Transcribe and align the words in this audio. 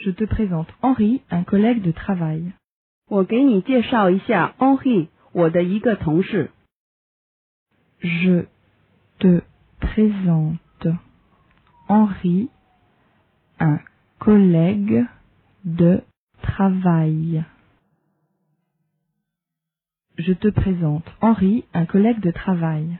Je 0.00 0.10
te 0.10 0.24
présente 0.24 0.68
Henri, 0.80 1.20
un 1.30 1.44
collègue 1.44 1.82
de 1.82 1.90
travail. 1.90 2.54
Je 8.00 8.44
te 9.18 9.42
présente 9.78 10.86
Henri, 11.88 12.48
un 13.58 13.78
collègue 14.18 15.04
de 15.64 16.02
travail. 16.40 17.44
Je 20.16 20.32
te 20.32 20.48
présente 20.48 21.04
Henri, 21.20 21.66
un 21.74 21.84
collègue 21.84 22.20
de 22.20 22.30
travail. 22.30 22.98